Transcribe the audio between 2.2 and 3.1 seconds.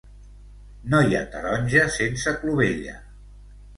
clovella.